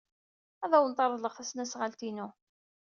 Ad 0.63 0.71
awent-reḍleɣ 0.77 1.33
tasnasɣalt-inu. 1.33 2.27